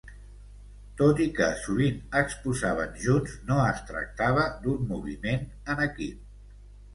[1.01, 6.59] Tot i que sovint exposaven junts, no es tractava d'un moviment en equip.